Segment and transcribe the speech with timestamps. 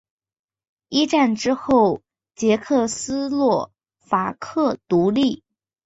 [0.89, 2.01] 一战之后
[2.33, 5.43] 捷克斯洛伐克独立。